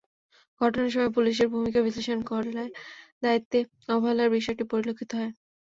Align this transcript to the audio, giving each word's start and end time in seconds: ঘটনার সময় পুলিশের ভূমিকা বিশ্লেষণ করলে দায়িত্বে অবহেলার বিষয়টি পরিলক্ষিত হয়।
ঘটনার 0.61 0.91
সময় 0.91 1.11
পুলিশের 1.15 1.47
ভূমিকা 1.53 1.79
বিশ্লেষণ 1.81 2.19
করলে 2.31 2.63
দায়িত্বে 3.23 3.59
অবহেলার 3.89 4.33
বিষয়টি 4.35 4.63
পরিলক্ষিত 4.71 5.11
হয়। 5.13 5.31